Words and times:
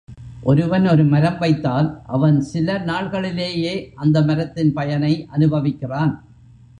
ஒருவன் 0.41 0.85
ஒருமரம் 0.85 1.37
வைத்தால் 1.37 1.89
அவன் 2.07 2.41
சில 2.41 2.77
நாள்களி 2.79 3.33
லேயே 3.33 3.91
அந்த 3.95 4.21
மரத்தின் 4.21 4.73
பயனை 4.73 5.27
அனுபவிக்கிறான். 5.31 6.13